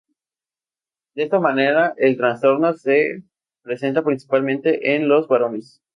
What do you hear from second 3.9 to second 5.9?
principalmente en los varones.